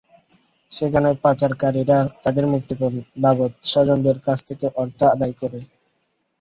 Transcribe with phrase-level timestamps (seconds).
[0.71, 5.59] সেখানে পাচারকারীরা তাদের মুক্তিপণ বাবদ স্বজনদের কাছ থেকে অর্থ আদায় করে।